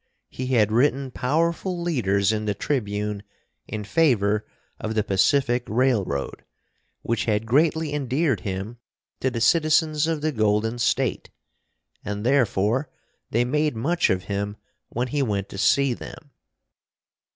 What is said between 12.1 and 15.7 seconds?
therefore they made much of him when he went to